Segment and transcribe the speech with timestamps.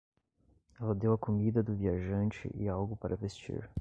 [0.79, 3.69] Ela deu a comida do viajante e algo para vestir.